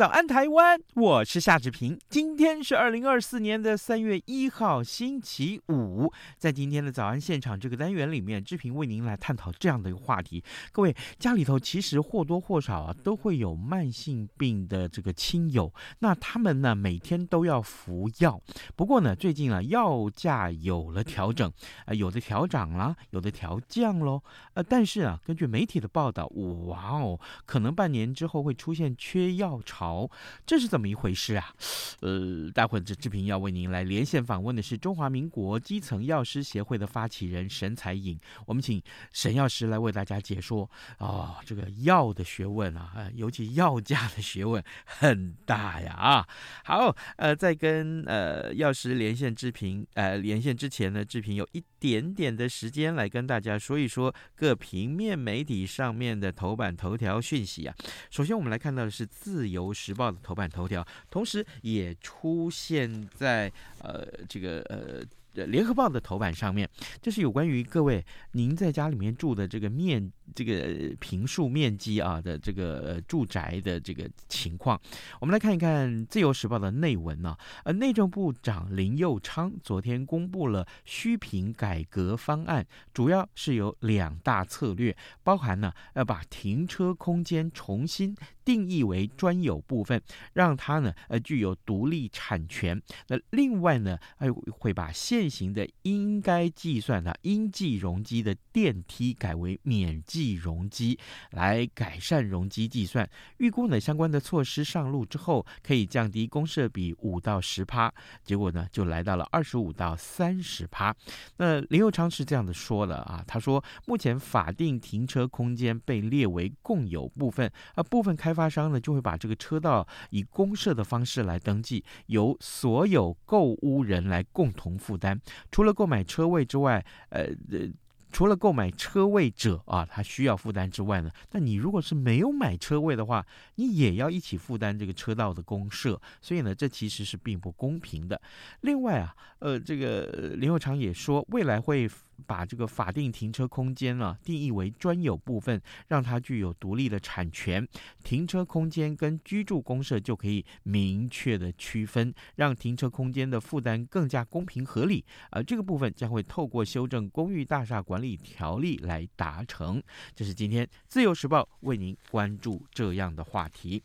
[0.00, 0.80] 早安，台湾！
[0.94, 2.00] 我是夏志平。
[2.08, 6.10] 今天是二零二四年的三月一号，星期五。
[6.38, 10.42] 在今天的早安现场这个单元里面，志平为您来探讨这样的一个话题。
[10.72, 15.70] 各位家里头其实或多或少啊，都会有慢性病的这个亲友。
[15.98, 18.40] 那他们呢，每天都要服药。
[18.74, 21.52] 不过呢，最近啊，药价有了调整，
[21.84, 24.22] 啊，有的调涨了，有的调降喽。
[24.54, 26.26] 呃，但是啊，根据媒体的报道，
[26.68, 29.89] 哇哦，可能半年之后会出现缺药潮。
[29.90, 30.08] 好，
[30.46, 31.52] 这是怎么一回事啊？
[31.98, 38.80] 呃，待会这志平要为您来连线访问的是中华民国基层药师协会的发起人沈彩颖，我们请
[39.12, 46.28] 沈药师来为大家解说、哦，这个药的学问啊，尤其药价的学问很大呀啊。
[46.64, 57.74] 好，呃，在跟呃药师连线志平呃连线之前呢，志平有一点点的时间来跟大家说一说各平面媒体上面的头版头条讯息啊。
[58.08, 63.50] 首先，我们来看到的是自由时报的头版头条，同时也出现在
[63.82, 65.02] 呃这个呃。
[65.46, 66.68] 联合报的头版上面，
[67.00, 74.78] 这是有关于各位您在家里面住的这个面这个平数面积啊的这个住宅的这个情况。
[75.20, 90.00] 我们来看一看自由时报的内文呢、呃，内政部长林右昌昨天公布了虚坪改革方案，主要是有两大策略，包含呢要把停车空间重新定义为专有部分，
[90.32, 92.80] 让它呢呃具有独立产权。
[93.08, 100.98] 那另外呢，还会把现行的应该计算的应计容积的电梯改为免计容积，
[101.30, 103.08] 来改善容积计算。
[103.38, 110.94] 预估呢，相关的措施上路之后，可以降低公设比五到十趴，结果呢就来到了二十五到三十趴。
[111.36, 125.20] 那林佑昌是这样的说的啊，他说目前法定停车空间被列为共有部分，而部分开开发商呢就会把这个车道以公社的方式来登记，由所有购屋人来共同负担。
[125.50, 127.68] 除了购买车位之外，呃呃，
[128.12, 133.26] 除了购买车位者啊，他需要负担之外呢，那你如果是没有买车位的话，
[133.56, 138.20] 你也要一起负担这个车道的公社，所以呢，这其实是并不公平的。
[138.60, 141.90] 另外啊，呃，这个林右昌也说，未来会。
[142.26, 147.66] 把这个法定停车空间呢、定义为专有部分，让它具有独立的产权，
[148.02, 155.04] 停车空间跟居住公社就可以明确的区分，让停车空间的负担更加公平合理。
[155.30, 159.82] 而这个部分将会透过修正公寓大厦管理条例来达成。
[160.14, 163.82] 这是今天自由时报为您关注这样的话题。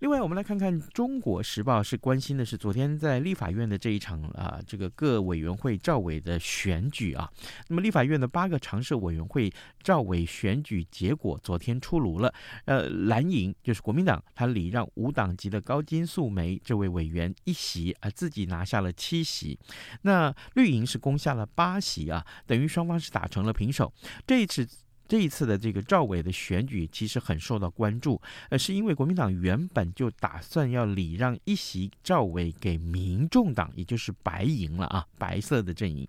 [0.00, 7.32] 另外，我们来看看《中国时报》是关心的是昨天在立法院的这一场啊，这个各委员会赵委的选举啊。
[7.68, 9.50] 那么，立法院的八个常设委员会
[9.82, 12.32] 赵委选举结果昨天出炉了。
[12.66, 19.58] 呃，蓝营就是国民党，他礼让无党籍的高金素梅这位委员一席啊，自己拿下了七席。
[20.02, 23.90] 那绿营是攻下了八席啊，等于双方是打成了平手。
[24.26, 24.68] 这一次。
[25.08, 36.06] 这一次的这个赵伟的选举其实很受到关注，呃，是因为国民党原本就打算要礼让一席赵伟给民众党，也就是白营了啊，白色的阵营。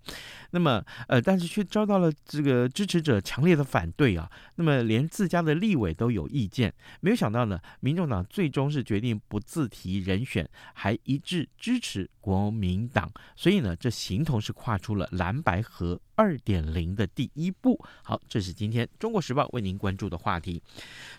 [0.52, 4.30] 那么，呃，但是却遭到了这个支持者强烈的反对啊。
[4.56, 6.74] 那么，连自家的立委都有意见。
[7.01, 13.12] 没有想到呢，民众党最终是决定不自提人选，还一致支持国民党。
[13.36, 17.80] 所以呢，这形同是跨出了蓝白河二点零的第一步。
[18.04, 18.90] 好，这是今天。
[19.00, 20.60] 中国时报为您关注的话题，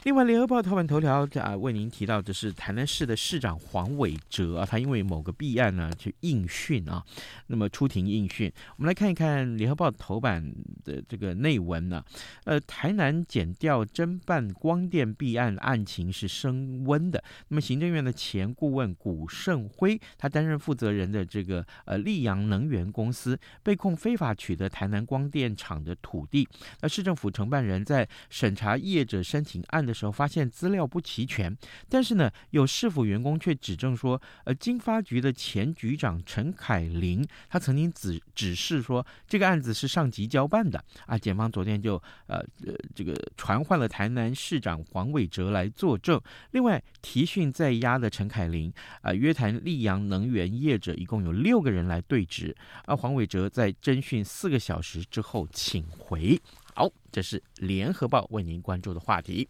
[0.03, 7.03] 另外联合报头版头条啊，为您提到的是台南市的市长黄伟哲啊，他因为某个弊案呢去应讯啊，
[7.47, 8.53] 那么出庭应讯。
[8.77, 10.53] 我们来看一看联合报头版
[10.85, 12.05] 的这个内文呢，
[12.43, 17.23] 呃，台南检调侦办光电弊案案情是升温的。
[17.47, 26.49] 那么行政院的前顾问古胜辉，他担任负责人的这个呃立阳能源公司被控非法取得台南光电厂的土地。
[26.81, 31.57] 那市政府承办人在审查业者申请案的时候，发现资料不齐全。
[31.89, 41.17] 但是呢，有市府员工却指证说，呃，经发局的前局长陈凯琳，他曾经指指示说，这个案子是上级交办的啊。
[41.17, 41.95] 检方昨天就
[42.27, 46.21] 呃呃这个传唤了台南市长黄伟哲来作证。
[46.53, 52.57] 另外提讯在押的陈凯琳啊，约谈溧阳能源业者，一共有六个人来对质。
[52.87, 56.41] 而黄伟哲在侦讯四个小小时之后请回。
[56.73, 59.49] 好，这是联合报为您关注的话题。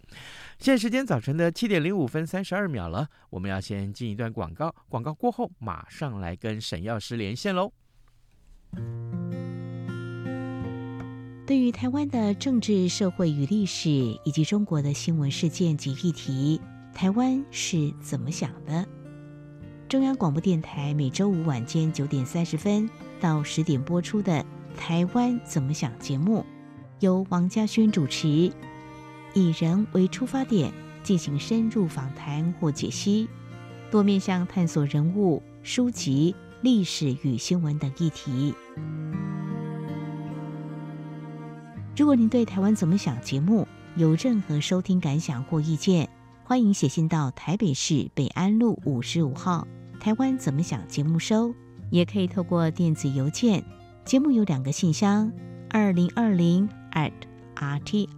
[0.58, 7.70] 现在时间早晨的七点零五分三十二秒了，我们要先进一段广告，广告过后马上来跟沈药师连线喽。
[11.46, 13.90] 对于台湾的政治、社会与历史，
[14.24, 16.58] 以及中国的新闻事件及议题，
[16.94, 18.88] 台湾是怎么想的？
[19.90, 22.88] 中央广播电台每周五晚间九点三十分
[23.20, 24.32] 到十点播出的
[24.78, 26.46] 《台湾怎么想》节目。
[27.00, 28.50] 由王家轩主持，
[29.34, 30.72] 以人为出发点
[31.02, 33.28] 进行深入访谈或解析，
[33.90, 38.52] 多面向探索人物、书籍、历史与新闻等议题。
[41.96, 46.08] 如果您对《台湾怎么想》节目有任何收听感想或意见，
[46.42, 49.68] 欢迎写信到台北市北安路五十五号
[50.00, 51.54] 《台湾怎么想》节目收，
[51.90, 53.62] 也可以透过电子邮件。
[54.08, 55.30] 节目有两个信箱：
[55.68, 56.66] 二零二零。
[56.92, 57.12] at
[57.56, 58.08] rti.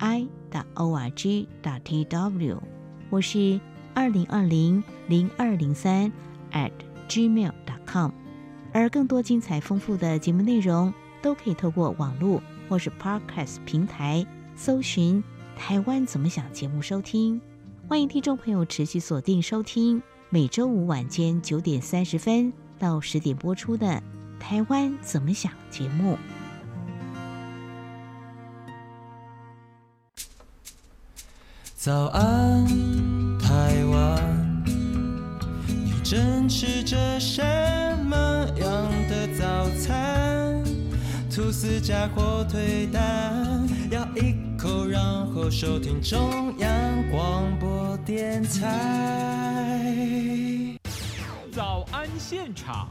[0.75, 1.49] o r g.
[1.83, 2.63] t w，
[3.11, 3.61] 或是
[3.93, 6.13] 二零二零零二零三
[6.53, 6.71] at
[7.09, 8.13] gmail dot com。
[8.73, 15.21] 而更多精彩丰富的节目内容，都可以透过网络或是 Podcast 平台搜寻
[15.59, 17.41] “台湾怎么想”节目收听。
[17.89, 23.87] 欢迎听众朋友持续锁定收听每周五晚间九点三十分到十点播出的
[24.41, 26.19] 《台湾怎么想》节目。
[31.77, 32.67] 早安，
[33.39, 34.65] 台湾，
[35.69, 37.41] 你正吃着什
[38.05, 38.17] 么
[38.59, 40.65] 样的早餐？
[41.31, 45.01] 吐司加火腿蛋，咬一口，然
[45.33, 46.69] 后收听中央
[47.11, 50.01] 广播电台。
[51.53, 52.89] 早安现场。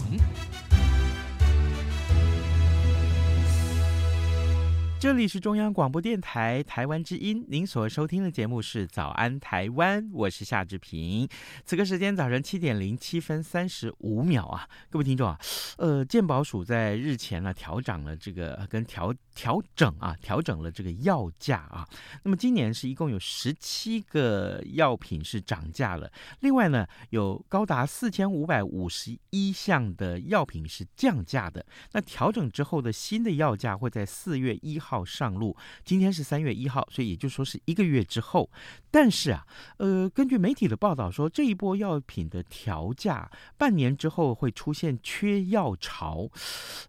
[5.00, 11.26] 这里是中央广播电台台湾之音，您所收听的节目是《早安台湾》，我是夏志平。
[11.64, 15.40] 此刻时间早晨七点零七分三十五秒啊，各位听众啊，
[15.78, 21.88] 呃，鉴宝署在日前呢调涨了这个跟调调整啊调整了这个药价啊。
[22.24, 31.66] 那么今年是一共有十七个药品是涨价了，另外呢有高达四千五百五十一项的药品是降价的。
[31.94, 35.06] 那调整之后的新的药价会在四月一号。
[35.06, 38.50] 上路，今天是三月一号，所以也就是说是一个月之后。
[38.92, 39.46] 但是啊，
[39.78, 46.28] 呃，根据媒体的报道说，这一波药品的调价，半年之后会出现缺药潮。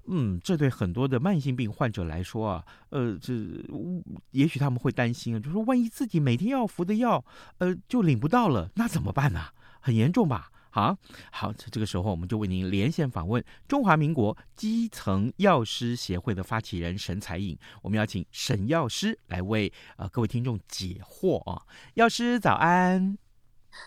[0.07, 3.33] 嗯，这对很多的慢性病患者来说啊，呃，这
[4.33, 7.25] 也许他们会担心啊，就说万一自己每天要服的药，
[7.59, 9.47] 呃，就领不到了，那怎么办呢？
[9.81, 10.51] 很严重吧？
[10.73, 10.97] 好
[11.33, 21.63] 好，这个时候我们就为您连线访问中华民国基层药师协会的发起人沈彩颖，我们要请沈药师来为呃各位听众解惑啊，
[21.95, 23.30] 药师早安。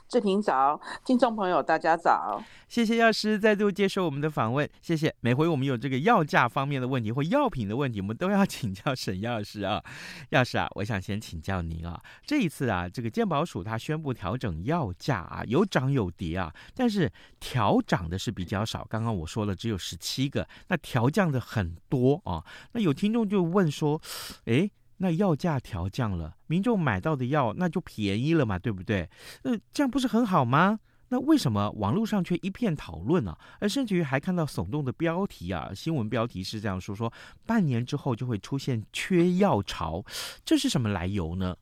[0.08, 5.13] 志平早，听众朋友大家早，谢谢药师再度接受我们的访问，谢谢。
[5.22, 9.84] 每回我们有这个药价方面的问题或药品的问题，我们都要 请教沈药师啊。
[10.30, 22.44] 药师啊，我想先请教您啊，这一次啊，这个健保署它宣布调整药价啊，有涨有跌啊，但是调涨的是比较少，刚刚我说了只有十七个，那调降的很多啊。
[22.72, 24.02] 那有听众就问说，
[24.46, 24.72] 诶。
[25.04, 29.10] 那药价调降了，民众买到的药那就便宜了嘛，对不对？
[29.44, 30.80] 呃，这样不是很好吗？
[31.10, 33.38] 那为什么网络上却一片讨论呢？
[33.60, 37.12] 而甚至于还看到耸动的标题啊，新闻标题是这样说：说
[37.46, 40.06] 半年之后就会出现缺药潮，
[40.46, 41.54] 这是什么来由呢？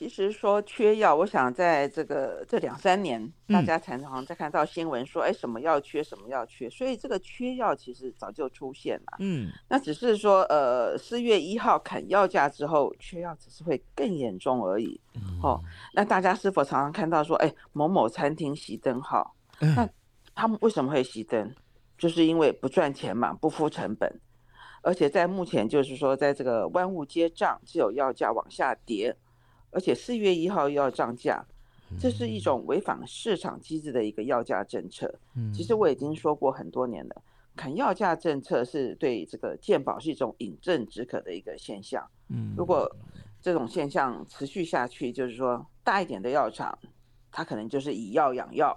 [0.00, 9.18] 其实说缺药，我想在这个这两三年，大家常常在看到新闻说，哎，什么药缺，什么药缺，所以这个缺药其实早就出现了。
[9.18, 14.98] 嗯，那只是说，呃，四月一号砍药价之后，缺药只是会更严重而已。
[15.42, 15.60] 哦，
[15.92, 19.36] 那大家是否常常看到说，哎，某某餐厅熄灯号？
[19.58, 19.86] 那
[20.34, 21.54] 他们为什么会熄灯？
[21.98, 24.18] 就是因为不赚钱嘛，不付成本，
[24.80, 29.14] 而且在目前就是说，在这个万物皆涨，只有药价往下跌。
[29.70, 31.44] 而且四月一号又要涨价，
[31.98, 35.18] 这是一种违反市场机制的一个药价政策。
[35.34, 37.22] 嗯其实我已经说过很多年了，
[37.56, 42.08] 砍药价政策是对这个健保是一种饮鸩止渴的一个现象。
[42.28, 42.90] 嗯，如果
[43.40, 46.78] 这种现象持续下去，就是说大一点的药厂，
[47.30, 48.72] 它可能就是以药养药；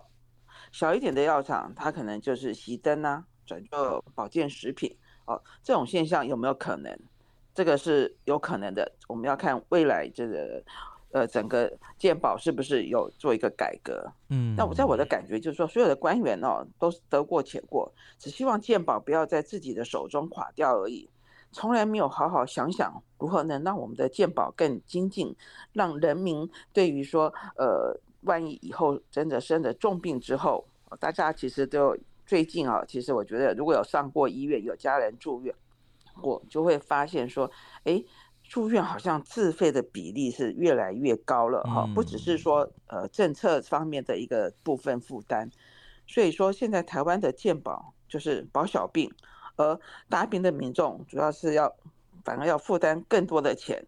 [0.71, 4.95] 小一点的药厂，它可能就是熄灯啊，转做保健食品。
[5.25, 6.97] 哦，这种现象有没有可能？
[7.53, 8.91] 这个是有可能的。
[9.07, 10.63] 我们要看未来这个。
[11.13, 14.11] 呃，整个鉴宝是不是有做一个改革？
[14.29, 21.07] 嗯，那我在我的感觉就是说，所有的官员哦，都是得过且过，只希望鉴宝不要在自己的手中垮掉而已，
[21.51, 25.35] 从来没有好好想想如何能让我们的鉴宝更精进，
[25.71, 30.65] 让人民对于说，呃，万一以后真的生了重病之后，
[30.99, 31.95] 大家其实都
[32.25, 35.53] 最近啊，其实我觉得如果有上过医院，有家人住院，
[36.21, 37.49] 我就会发现说，
[37.85, 38.03] 哎。
[38.45, 45.49] 住院好像自费的比例是越来越高了哈，不只是说呃政策方面的一个部分负担，
[46.05, 49.09] 所以说现在台湾的健保就是保小病，
[49.55, 49.79] 而
[50.09, 51.73] 大病的民众主要是要
[52.25, 53.83] 反而要负担更多的钱，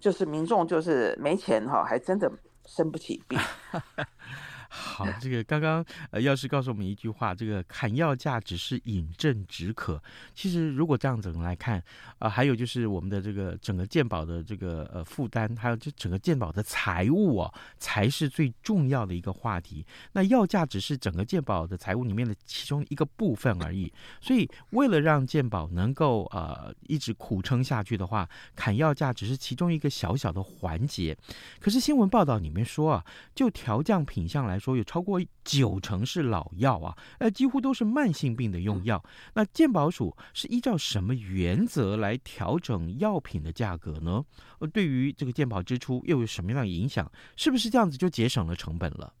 [0.00, 2.30] 就是民众就是没钱哈，还真的
[2.66, 3.38] 生不起病。
[4.78, 10.00] 好，这个刚刚呃药师告诉我们一句话，这个砍药价只是饮鸩止渴。
[10.34, 11.84] 其实如果这样子来看，啊、
[12.20, 19.82] 呃，还有就是我们的这个整个健保的这个呃负担，还有这整个健保的财务哦，才是最重要的一个话题。
[20.12, 23.90] 那药价只是整个健保的财务里面的其中一个部分而已。
[24.20, 31.16] 所以为了让健保能够呃一直苦撑下去的话，砍药价只是其中一个小小的环节。
[31.60, 33.04] 可是新闻报道里面说啊，
[33.34, 34.65] 就调降品项来说。
[34.66, 39.00] 说有超过九成是老药啊，呃，几乎都是慢性病的用药。
[39.34, 44.24] 那健保署是依照什么原则来调整药品的价格呢？
[44.58, 47.08] 呃，对于这个健保支出又有什么样的影响？
[47.36, 49.14] 是不是这样子就节省了成本了？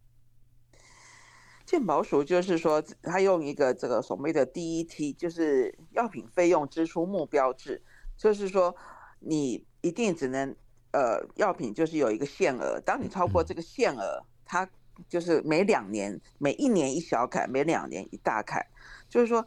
[1.64, 7.80] 健保署就是说，他用一个这个所谓的 DET，就是药品费用支出目标制，
[8.16, 8.74] 就是说
[9.20, 10.56] 你一定只能
[10.90, 14.68] 呃，药品就是有一个限额，当你超过这个限额，它
[15.08, 18.64] 就是每两年，每一年一小坎，每两年一大坎。
[19.08, 19.46] 就是说，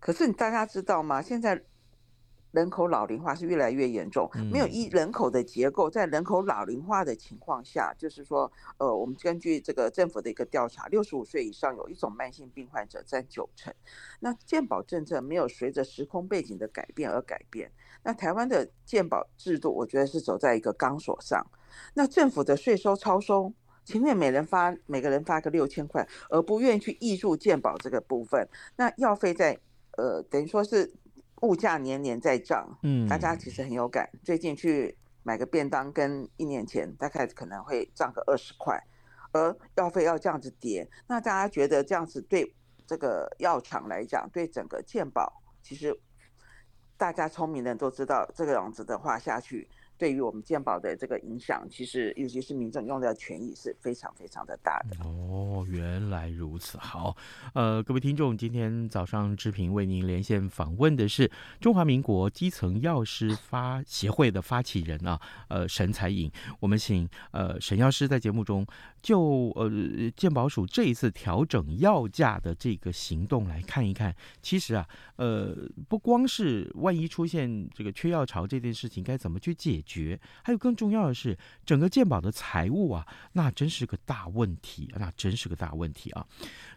[0.00, 1.22] 可是你大家知道吗？
[1.22, 1.62] 现在
[2.52, 13.72] 人口老龄化是越来越严重，没有一人口的结构，在人口老龄化的情况下，就是说，呃，我们根据这个政府的一个调查，六十五岁以上有一种慢性病患者占九成。
[14.20, 17.70] 那健保政策没有随着时空背景的改变而改变。
[18.02, 21.46] 那台湾的健保制度，我觉得是走在一个钢索上。
[21.94, 23.52] 那政府的税收超收。
[23.86, 28.46] 情愿每人发每个人发个六千块，而不愿意去挹注鉴保这个部分。
[28.74, 29.56] 那药费在
[29.96, 30.92] 呃，等于说是
[31.42, 34.10] 物价年年在涨，嗯，大家其实很有感。
[34.24, 38.76] 最近去买个便当，跟一年前大概可能会涨个二十块，
[39.32, 42.54] 而药费要这样子跌，那大家觉得这样子对
[42.86, 45.96] 这个药厂来讲，对整个鉴保，其实
[46.96, 49.68] 大家聪明人都知道，这个样子的话下去。
[49.98, 54.96] 对于我们健保的这个影响，其实尤其是民众用的权益是非常非常的大的。
[55.04, 56.78] 哦，原来如此。
[56.78, 57.16] 好，
[57.54, 66.30] 呃，各位听众，今天早上志平为您连线访问的是中华民国基层药师发协会的发起人啊，呃，沈彩颖。
[66.60, 68.66] 我们请呃沈药师在节目中
[69.02, 69.70] 就呃
[70.16, 74.14] 健保署这一次调整药价的这个行动来看一看。
[74.42, 74.86] 其实啊，
[75.16, 75.56] 呃，
[75.88, 80.20] 不光是万一出现这个缺药潮这件事情，该怎么去解决？
[80.42, 86.26] 还有更重要的是，整个鉴宝的财务啊，那真是个大问题，那真是个大问题啊。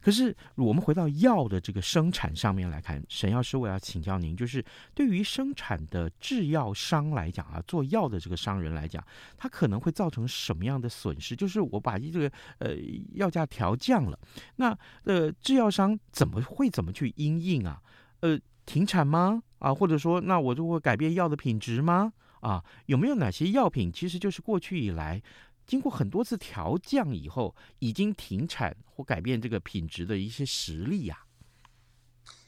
[0.01, 4.63] 可是我们回到药的这个生产上面来看，沈药师，我要请教您，就是
[4.93, 9.03] 对于生产的制药商来讲啊，做药的这个商人来讲，
[9.35, 11.35] 他可能会造成什么样的损失？
[11.35, 12.75] 就是我把这个呃
[13.15, 14.17] 药价调降了，
[14.57, 17.81] 那呃制药商怎么会怎么去因应啊？
[18.21, 19.41] 呃，停产吗？
[19.59, 22.13] 啊，或者说那我就会改变药的品质吗？
[22.41, 25.21] 啊，有没有哪些药品其实就是过去以来
[25.65, 31.17] 经过很多次调降以后，已经停产或改变这个品质的一些实例呀？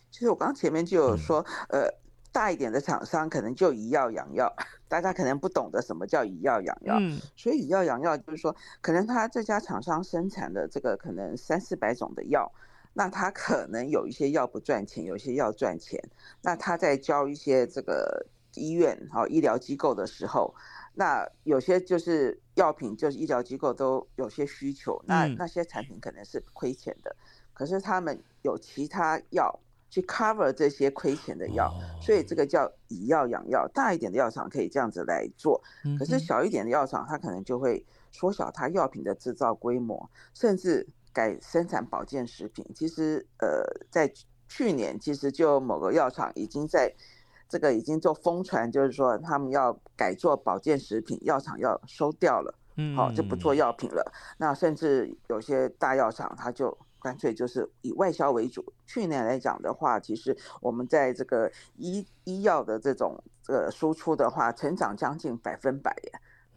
[0.10, 1.88] 其实我刚刚前面就有说，呃，
[2.32, 4.52] 大一点的厂商可能就以药养药，
[4.88, 6.98] 大家可能不懂得什么叫以药养药，
[7.36, 12.52] 所以以药养药就是说，可能他这家厂商生产的这个可能三四百种的药，
[12.94, 16.02] 那他可能有一些药不赚钱，有一些药赚钱，
[16.42, 18.26] 那他在交一些这个。
[18.56, 20.54] 医院好，医疗机构的时候，
[20.94, 27.16] 那有些就是药品，就是医疗机构都有些需求，那那些产品可能是亏钱的，
[27.54, 33.68] 可是他们有其他药去 cover 这些亏钱的药，所以这个叫以药养药。
[33.74, 35.62] 大一点的药厂可以这样子来做，
[36.00, 42.66] 可是小一点的药厂，它可能就会缩小它药品的制造规模，甚至改生产保健食品。
[42.74, 44.12] 其实，呃，在
[44.48, 46.94] 去年其实就某个药厂已经在
[47.52, 54.10] 这个已经做疯传，就是说他们要改做保健食品，药厂要收掉了，嗯，好，就不做药品了。
[54.38, 58.64] 那甚至有些大药厂，它就干脆就是以外销为主。
[58.88, 66.12] 去年来讲的话，其实我们在这个医医药的这种这个输出的话，成长将近百分百耶。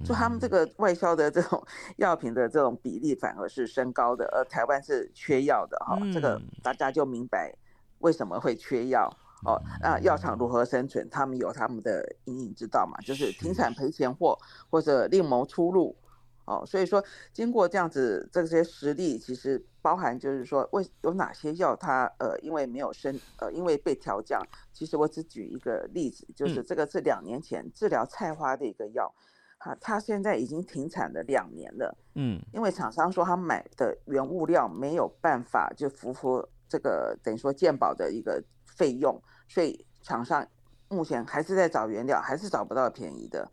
[0.05, 1.65] 就他们这个外销的这种
[1.97, 7.53] 药品的这种比例反而是升高的，而台湾是缺药的哈，这个大家就明白
[8.01, 9.09] 为什么会缺药
[9.45, 9.61] 哦。
[9.81, 11.09] 那药厂如何生存？
[11.11, 14.39] 他们有他们的营运之道嘛，就是停产赔钱货
[14.71, 15.97] 或者另谋出路
[16.45, 16.65] 哦。
[16.67, 24.41] 所以说，经过这样子这些实例，其实包含就是说，为有哪些药它呃因为没有升呃因为被调降，
[24.73, 29.15] 其实我只举一个例子，就是这个是两年前治疗菜花的一个药。
[29.59, 40.47] 啊，它现在已经停产了两年了，嗯，因为厂商说他买的原物料没有办法就符合这个等于说鉴保的一个费用，所以厂商
[40.89, 43.51] 目前还是在找原料，还是找不到便宜的，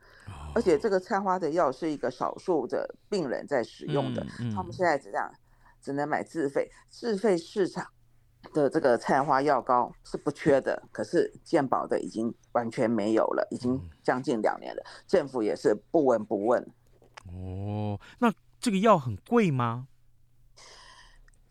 [0.55, 5.31] 而且这个菜花的药是一个少数的病人在使用的，他们现在这样
[5.81, 7.87] 只能买自费，自费市场。
[8.53, 16.59] 的这个菜花药膏是不缺的，可是健保的已经完全没有了，已经将近两年了，政府也是不闻不问。
[17.27, 19.87] 哦，那这个药很贵吗？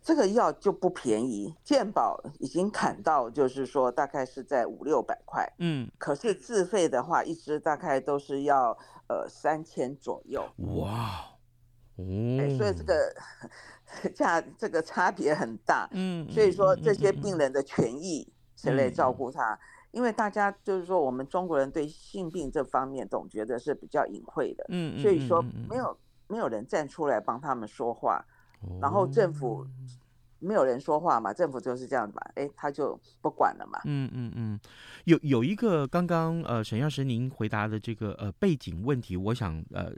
[0.03, 5.51] 这个药就不便宜，健保已经砍到，就是说大概是在五六百块。
[5.59, 8.77] 嗯，可是自费的话，一支大概都是要
[9.09, 10.43] 呃三千左右。
[10.77, 11.25] 哇，
[11.97, 13.15] 哦，欸，所以这个。
[14.15, 19.59] 价这个差别很大，嗯，所以说这些病人的权益谁来照顾他？
[19.91, 28.25] 因为大家就是说我们中国人对性病这方面总觉得是比较隐晦的，嗯，所以说没有没有人站出来帮他们说话，
[28.81, 29.67] 然后政府。
[30.43, 33.79] 没有人说话嘛，政府就是这样子嘛，哎，他就不管了嘛。
[33.85, 34.59] 嗯嗯嗯，
[35.05, 39.93] 有有一个刚刚呃沈药师您回答的这个呃背景问题，我想呃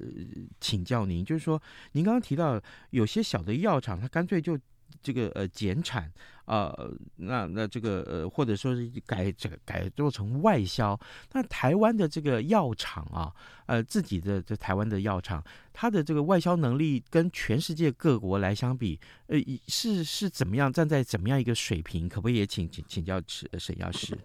[0.59, 4.59] 请教您，就是说您刚刚提到有些小的药厂，它干脆就。
[5.03, 6.11] 这个呃减产
[6.45, 10.99] 啊、呃，那那这个呃或者说是改这个改做成外销，
[11.33, 13.33] 那台湾的这个药厂啊，
[13.67, 20.73] 呃自己的这台湾的药厂，它的这个外销能力跟全世界各国来相比，呃是是怎么样？
[20.73, 22.09] 站在怎么样一个水平？
[22.09, 24.19] 可不可以也请请请教沈沈药师？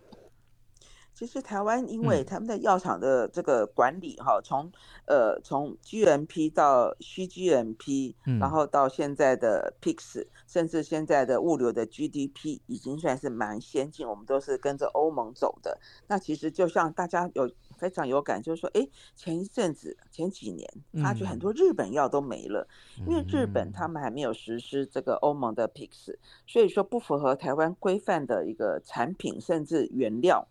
[1.18, 4.72] 其实台湾因为他们的药厂的这个管理哈，从
[5.08, 14.08] 呃从 GMP 到 cGMP，然后到现在的 PICS，甚至现在的物流的 GDP，已经算是蛮先进。
[14.08, 15.80] 我们都是跟着欧盟走的。
[16.06, 17.50] 那其实就像大家有
[17.80, 22.68] 非常有感，就是说，哎，前一阵子前几年，发觉很多日本药都没了，
[23.08, 30.48] 因为日本他们还没有实施这个欧盟的 PICS，所以说不符合台湾规范的一个产品，甚至原料。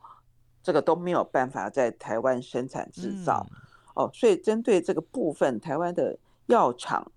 [0.67, 3.47] 这个都没有办法在台湾生产制造，
[3.95, 7.13] 哦，所以针对这个部分，台湾的药厂，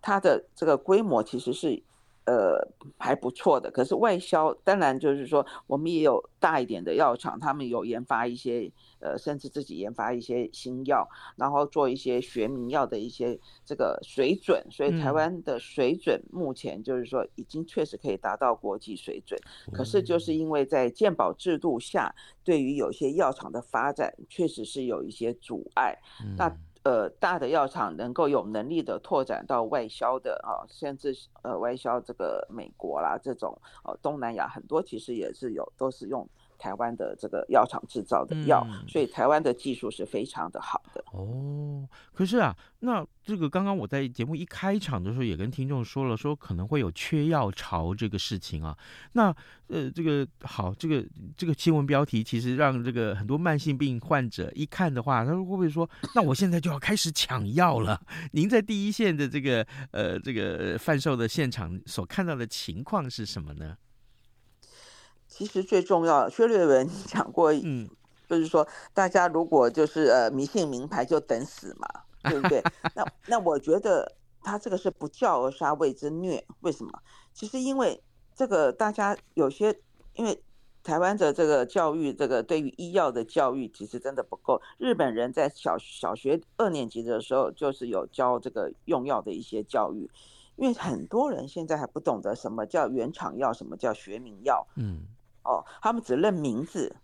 [0.00, 1.82] 它的这个规模其实是。
[2.26, 2.56] 呃，
[2.96, 3.70] 还不错的。
[3.70, 8.72] 可是外销，当然就是说，我们也有大一点的药厂，他们有研发一些，
[9.04, 14.66] 呃，甚至自己研发一些新药，然后做一些学名药的一些这个水准。
[14.70, 19.38] 所以台湾的水准目前就是说，已经确实可以达到国际水准。
[19.72, 25.96] 可是就是因为在健保制度下，对于有些药厂的发展，确实是有一些阻碍。
[26.38, 26.50] 那。
[26.84, 36.28] 呃，大的药厂能够有能力的拓展到外销的啊，甚至呃外销这个美国啦，这种呃东南亚很多其实也是有，都是用。
[36.64, 41.04] 台湾的这个药厂制造的药，嗯，所以台湾的技术是非常的好的。
[41.12, 48.74] 哦，可是啊，那这个刚刚我在节目一开场的时候也跟听众说了，说可能会有缺药潮这个事情啊。
[49.12, 49.24] 那
[49.66, 51.04] 呃，这个好，这个
[51.36, 58.00] 这个新闻标题其实让这个很多慢性病患者一看的话，他说会不会说，那我现在就要开始抢药了？
[58.32, 63.76] 您在第一线的这个呃这个贩售的现场所看到的情况是什么呢？
[65.36, 67.90] 其实最重要，薛瑞文讲过，嗯，
[68.28, 71.88] 就是说大家如果就是呃迷信名牌就等死嘛，
[72.22, 72.62] 对不对？
[72.94, 76.92] 那 那我觉得他这个是不教而杀谓之虐，为什么？
[77.32, 78.00] 其实因为
[78.32, 79.76] 这个大家有些
[80.14, 80.40] 因为
[80.84, 84.62] 台湾的这个教育，这个对于医药的教育其实真的不够。
[84.78, 90.08] 日本人在小小学二年级的时候就是有教这个用药的一些教育，
[90.54, 95.08] 因为很多人现在还不懂得什么叫原厂药，什么叫学名药，嗯。
[95.44, 96.96] 哦，他们只认名字，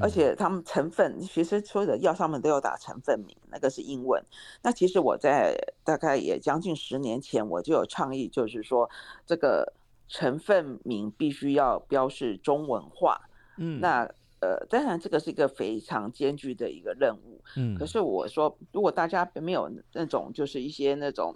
[0.00, 4.22] 而且他们成分，其实所有的药上面都有打成分名，那个是英文。
[4.62, 8.90] 那其实我在大概也将近十年前，我就有倡议，就是说
[9.24, 9.72] 这个
[10.08, 13.20] 成分名必须要标示中文化。
[13.58, 14.08] 嗯，那
[14.40, 17.42] 呃，当然这个是一个非常艰巨的一个任务。
[17.56, 21.34] 嗯，可是我说，如果大家没有那种就是一些那种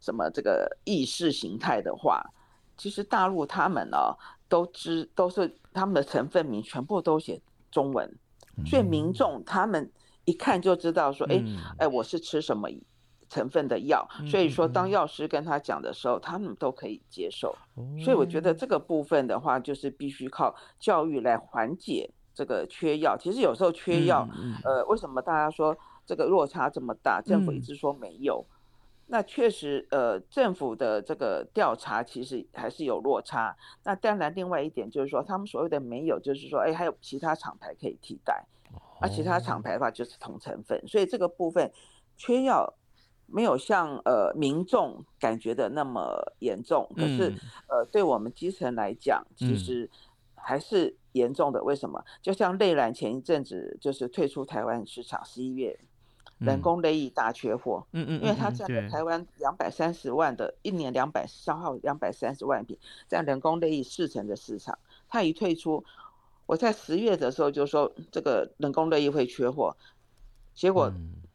[0.00, 2.22] 什么这个意识形态的话，
[2.76, 4.12] 其实大陆他们呢、哦、
[4.48, 8.14] 都知都是他们的成分名全部都写中文，
[8.66, 9.90] 所以民众他们
[10.24, 11.42] 一看就知道说，哎
[11.78, 12.68] 哎，我是吃什么
[13.28, 17.56] 成分的药，所以说当药师跟他讲的时候，他们都可以接受。
[18.04, 23.16] 所以我觉得这个部分的话，就是必须靠教育来缓解这个缺药。
[23.16, 24.28] 其实有时候缺药，
[24.64, 27.22] 呃，为什么大家说这个落差这么大？
[27.22, 28.44] 政府一直说没有。
[29.12, 33.54] 那确实，呃，政府的这个调查其实还是有落差。
[33.84, 38.42] 那当然，另外一点就是说，他们所谓的没有，就是说，哎，还有其他厂牌可以替代。
[39.02, 41.70] 而其他厂牌的话，就是同成分，所以这个部分
[42.16, 42.72] 缺药
[43.26, 46.90] 没有像呃民众感觉的那么严重。
[46.96, 47.34] 可是，
[47.68, 49.90] 呃，对我们基层来讲，其实
[50.34, 51.62] 还是严重的。
[51.62, 52.02] 为什么？
[52.22, 55.78] 就像泪兰前一阵子就是退出台湾市场，十一月。
[56.44, 62.76] 人工泪液大缺货，嗯嗯，因为它占了台湾两百三十万的一年两百消耗两百三十万瓶，
[63.08, 64.78] 占人工泪液四成的市场。
[65.08, 65.84] 它一退出，
[66.46, 69.76] 我在十月的时候就说这个人工泪液会缺货，
[70.54, 70.92] 结果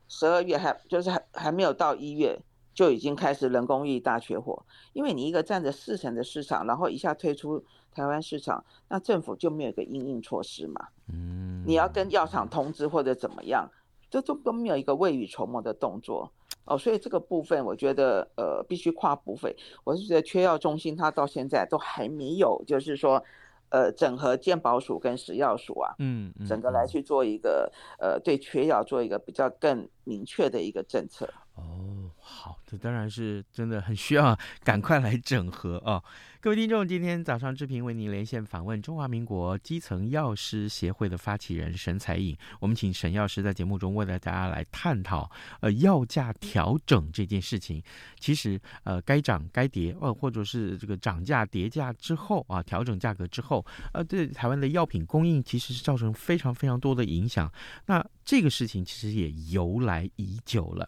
[0.07, 2.39] 十二月还就是还还没有到一月
[2.73, 12.47] 就已经开始人工液大缺货，因为你一个占着四成的市场，然后一下退出台湾市场，那政府就没有一个应应措施嘛，嗯，你要跟药厂。
[12.49, 13.69] 通知或者怎么样。
[14.09, 16.31] 这都都没有一个未雨绸缪的动作
[16.65, 19.53] 哦，所以这个部分我觉得呃必须跨部分。
[19.83, 23.23] 我是觉得缺药中心它到现在都还没有，就是说
[23.69, 31.27] 呃整合健保署跟食药署啊，嗯，整个来去做一个呃对缺药做一个比较更明确的一个政策。
[31.55, 36.03] 哦，好，这当然是真的很需要赶快来整合啊。
[36.39, 42.37] 各位听众，今天早上志平为您连线访问中华民国基层药师协会的发起人沈彩颖。
[42.59, 45.29] 我们请沈药师在节目中为大家来探讨，
[45.61, 47.81] 呃，药价调整这件事情。
[48.19, 57.51] 其实，呃，该涨该跌，呃，或者是这个涨价跌价之后啊，调整价格之后，呃，对台湾的药品供应其实是造成非常非常多的影响。
[57.87, 60.87] 那这个事情其实也由来已久了。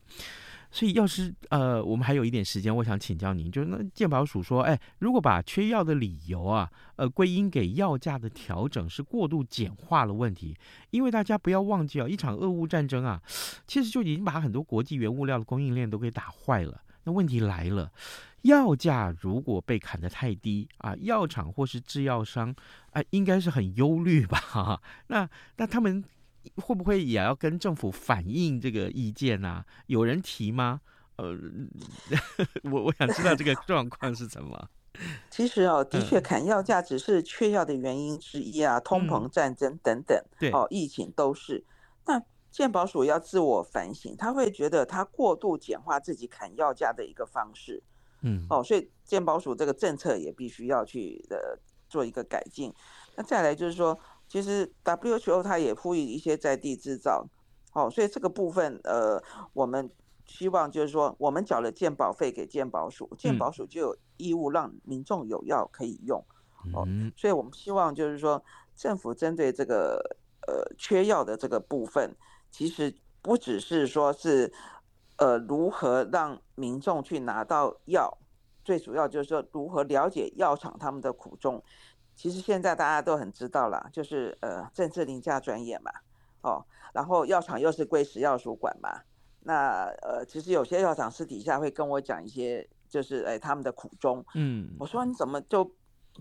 [0.71, 10.55] 所以，要是呃，我们还有一点时间，我想请教您，就是那健保署说，哎，如果把缺药的理由啊，呃，归因给药价的调整是过度简化了问题，
[10.91, 13.19] 因为大家不要忘记啊，一场俄乌战争啊，
[13.65, 16.81] 其实就已经把很多国际原物料的供应链都给打坏了。
[17.03, 17.91] 那问题来了，
[18.43, 22.53] 药价如果被砍得太低啊，药厂或是制药商
[22.91, 24.79] 啊，应该是很忧虑吧？
[25.07, 25.27] 那
[25.57, 26.03] 那他们。
[26.55, 29.65] 会不会也要跟政府反映这个意见啊？
[29.87, 30.81] 有人提吗？
[31.17, 31.35] 呃，
[32.71, 34.69] 我我想知道这个状况是什么。
[35.29, 41.63] 其实哦，的确砍药价只是缺药的原因之一啊，通膨、战争等等，对哦，疫情都是。
[42.05, 47.83] 那健保署要自我反省，他会觉得他过度简化自己砍药价的一个方式，
[48.21, 51.37] 嗯，哦，所以健保署这个政策也必须要去呃
[51.87, 52.73] 做一个改进。
[53.15, 53.99] 那再来就是说。
[54.29, 57.25] 其实 WHO 它也呼吁一些在地制造，
[57.73, 59.21] 哦，所以这个部分，呃，
[59.53, 59.89] 我们
[60.25, 66.23] 希望就是说，我们缴了健保费给健保署，健保署就有义务让民众有药可以用，
[66.75, 66.87] 哦，
[67.17, 68.43] 所以我们希望就是说，
[68.75, 69.99] 政府针对这个
[70.47, 72.15] 呃缺药的这个部分，
[72.51, 74.53] 其实不只是说是
[75.17, 78.15] 呃如何让民众去拿到药，
[78.63, 81.63] 最主要就是说如何了解药厂他们的苦衷。
[82.19, 85.89] 其实现在大家都很知道了，就是呃，政治凌驾专业嘛，
[86.41, 88.99] 哦，然后药厂又是归食药署管嘛，
[89.39, 95.73] 那呃，其实有些药厂私底下会跟我讲一些，就是哎他们的苦衷，嗯，我说你怎么就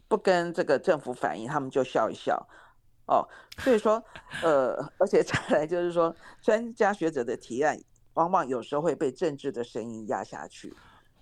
[0.07, 2.49] 不跟这个政府反映，他们就笑一笑，
[3.09, 3.27] 哦，
[3.59, 4.01] 所以说
[4.45, 7.77] 呃，而且再来就是说，专家学者的提案
[8.15, 10.73] 往往有时候会被政治的声音压下去，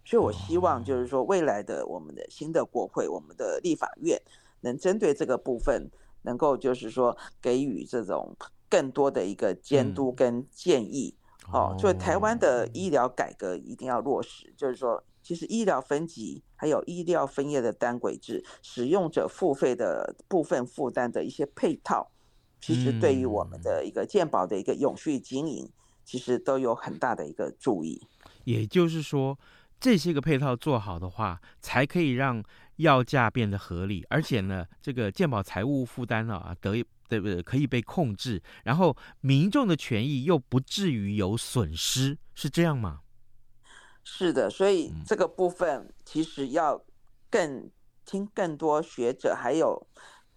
[0.05, 4.21] 所以我希望就是说未来的我们的新的国会，我们的立法院。
[4.67, 5.89] 能针对这个部分，
[6.23, 8.37] 能够就是说给予这种
[8.69, 11.15] 更多的一个监督跟建议，
[11.53, 22.11] 哦，所以台湾的医疗改革一定要落实，就是说，其实医疗分级还有医疗分业的单轨制，使用者付费的部分负担的一些配套，
[22.61, 25.71] 其实对于我们的一个健保的一个永续经营，
[26.05, 28.05] 其实都有很大的一个注意。
[28.45, 29.39] 也就是说，
[29.79, 32.43] 这些个配套做好的话，才可以让。
[32.77, 37.43] 药价变得合理，而且呢，这个健保财务负担啊，得对不对？
[37.43, 43.01] 可以被控制，然后民众的权益又不至于有损失，是这样吗？
[44.05, 46.83] 是的，所以这个部分其实要
[47.31, 47.71] 更
[48.05, 49.87] 听更多学者还有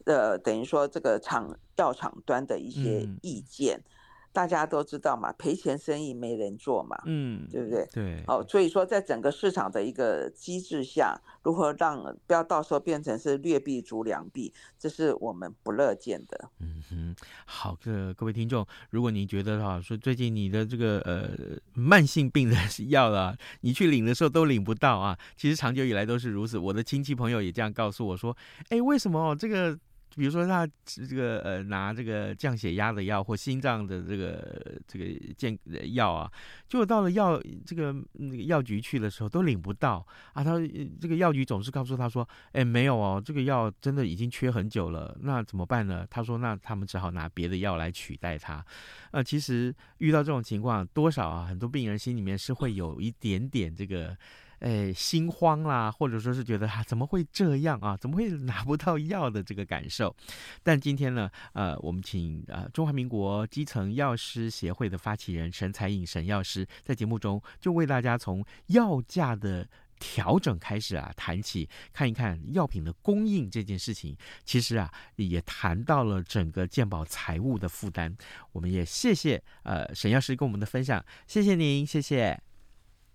[0.05, 3.77] 呃等于说这个厂药厂端的一些意见。
[3.77, 3.83] 嗯
[4.31, 7.87] 大家都知道嘛，赔钱生意没人做嘛，嗯，对不对？
[7.91, 16.49] 对，哦，所以说在整个市场的一个机制下，如何让不要到时候变成是劣币逐良币，这是我们不乐见的。
[16.59, 17.15] 嗯哼，
[17.45, 21.31] 好的，各位听众，如果你觉得哈说最近你的这个呃
[21.73, 22.55] 慢性病的
[22.89, 26.57] 药啊，你去领的时候都领不到啊，其实长久以来都是如此。
[26.57, 28.35] 我的亲戚朋友也这样告诉我说，
[28.69, 29.77] 哎，为什么这个？
[30.19, 35.05] 比如说他这个呃拿这个降血压的药或心脏的这个这个
[35.37, 35.57] 健
[35.93, 36.29] 药啊，
[36.67, 40.43] 结果到了药这个那个药局去的时候都领不到啊。
[40.43, 40.59] 他
[40.99, 46.05] 这个药局总是告诉他说：“哎，没有哦，这个药真的已经缺很久了。”那怎么办呢？
[46.09, 48.63] 他说：“那他们只好拿别的药来取代它。”
[49.11, 54.17] 呃，其实遇到这种情况，多少啊，很多病人心里面是会有一点点这个。
[54.59, 57.97] 哎，心慌啦，或者说是觉得啊，怎么会这样啊？
[57.97, 60.15] 怎么会拿不到药的这个感受？
[60.63, 69.67] 但今天呢，呃，我们请呃中华民国基层药师协会的发起人沈采颖沈药师在节目中就为大家从药价的
[69.99, 74.15] 调整开始啊谈起，看一看药品的供应这件事情。
[74.45, 78.15] 其实啊，也谈到了整个健保财务的负担。
[78.51, 82.41] 我们也谢谢呃沈药师跟我们的分享，谢谢您，谢谢，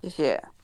[0.02, 0.63] 谢谢。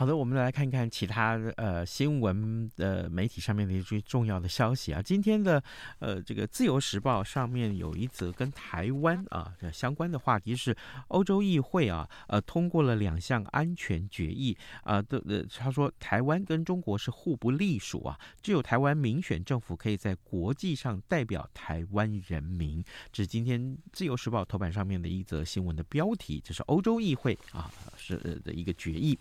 [0.00, 5.02] 好的，我们来看看其他呃新闻的媒体上面的一些重要的消息啊。
[5.02, 5.62] 今天的
[5.98, 10.74] 呃这个《自由时报》上面有一则跟台湾啊相关的话题是，
[11.08, 22.82] 欧洲议会啊呃通过了两项安全决议啊的呃他说台湾跟中国是互不隶属啊，只有台湾民选政府可以在国际上代表台湾人民。
[23.12, 23.60] 这是今天
[23.92, 29.18] 《自由时报》头版上面的一则新闻的标题，这是欧洲议会啊是的一个决议。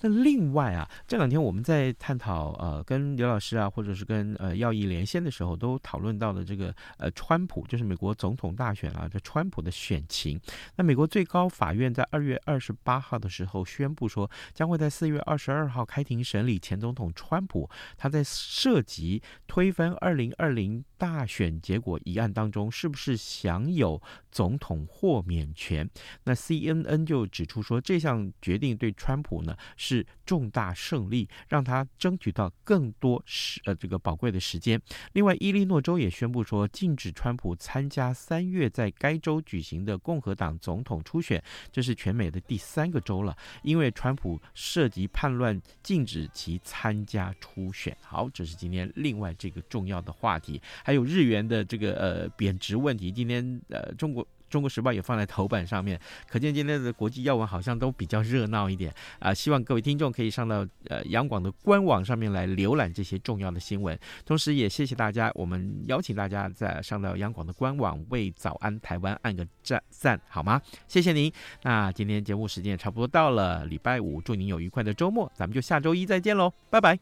[0.00, 10.40] 那另外啊，这两天我们在探讨呃，跟刘老师啊，或者是跟呃耀义连线的时候，都讨论到了这个呃，川普就是美国总统大选啊，这川普的选情。
[10.76, 24.00] 那美国最高法院在二月二十八号的时候宣布说，将会在四月二十二号开庭审理前总统川普他在涉及推翻二零二零大选结果一案当中，是不是享有
[24.30, 25.88] 总统豁免权？
[26.24, 30.05] 那 CNN 就指出说，这项决定对川普呢是。
[30.24, 34.80] 重大胜利，让他争取到更多时呃这个宝贵的时间。
[35.12, 47.96] 另外，伊利诺州也宣布说，禁止川普参加三月在该州举行的共和党总统初选，这是全美的第三个州了，因为川普涉及叛乱，禁止其参加初选。
[48.00, 53.12] 好，这是今天另外这个重要的话题，还有日元的这个呃贬值问题。
[53.12, 54.26] 今天呃中国。
[54.48, 59.32] 中国时报也放在头版上面，可见今天的国际要闻好像都比较热闹一点啊！
[59.32, 70.60] 希望各位听众可以上到呃央广的官网上面来浏览这些重要的新闻，同时也谢谢大家，我们邀请大家在上到央广的官网为早安台湾按个赞赞好吗？
[70.88, 71.32] 谢谢您。
[71.62, 76.98] 那今天节目时间也差不多到了，礼拜五祝您有愉快的周末，咱们就下周一再见喽，拜拜。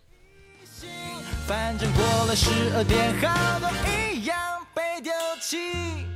[1.47, 4.37] 反正过了十二点，好多一样
[4.75, 6.14] 被丢弃。